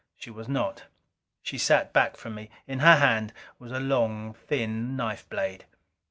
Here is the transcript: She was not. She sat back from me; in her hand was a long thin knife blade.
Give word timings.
She 0.17 0.31
was 0.31 0.47
not. 0.49 0.85
She 1.43 1.59
sat 1.59 1.93
back 1.93 2.17
from 2.17 2.33
me; 2.33 2.49
in 2.67 2.79
her 2.79 2.95
hand 2.95 3.33
was 3.59 3.71
a 3.71 3.79
long 3.79 4.33
thin 4.33 4.95
knife 4.95 5.29
blade. 5.29 5.65